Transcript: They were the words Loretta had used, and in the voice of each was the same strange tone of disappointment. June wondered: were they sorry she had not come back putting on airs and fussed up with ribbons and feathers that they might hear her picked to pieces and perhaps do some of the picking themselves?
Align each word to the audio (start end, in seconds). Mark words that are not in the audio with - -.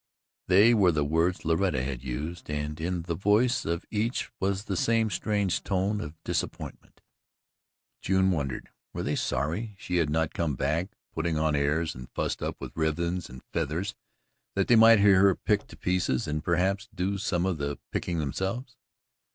They 0.47 0.73
were 0.73 0.91
the 0.91 1.05
words 1.05 1.45
Loretta 1.45 1.83
had 1.83 2.03
used, 2.03 2.49
and 2.49 2.81
in 2.81 3.03
the 3.03 3.13
voice 3.13 3.65
of 3.65 3.85
each 3.91 4.31
was 4.39 4.63
the 4.63 4.75
same 4.75 5.11
strange 5.11 5.61
tone 5.63 6.01
of 6.01 6.15
disappointment. 6.23 7.01
June 8.01 8.31
wondered: 8.31 8.69
were 8.93 9.03
they 9.03 9.15
sorry 9.15 9.75
she 9.77 9.97
had 9.97 10.09
not 10.09 10.33
come 10.33 10.55
back 10.55 10.89
putting 11.13 11.37
on 11.37 11.55
airs 11.55 11.93
and 11.93 12.09
fussed 12.15 12.41
up 12.41 12.59
with 12.59 12.75
ribbons 12.75 13.29
and 13.29 13.43
feathers 13.53 13.93
that 14.55 14.67
they 14.67 14.75
might 14.75 15.01
hear 15.01 15.21
her 15.21 15.35
picked 15.35 15.67
to 15.67 15.77
pieces 15.77 16.27
and 16.27 16.43
perhaps 16.43 16.89
do 16.95 17.19
some 17.19 17.45
of 17.45 17.59
the 17.59 17.77
picking 17.91 18.17
themselves? 18.17 18.75